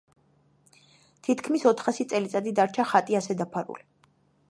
თითქმის 1.27 1.67
ოთხასი 1.73 2.09
წელიწადი 2.15 2.57
დარჩა 2.63 2.89
ხატი 2.95 3.23
ასე 3.25 3.41
დაფარული. 3.45 3.91